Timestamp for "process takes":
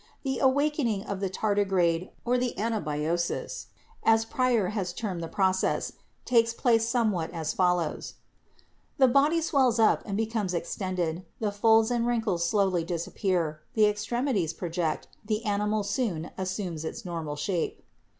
5.27-6.55